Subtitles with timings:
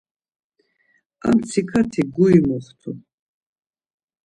[1.25, 2.89] A mtsikati guri muxtu.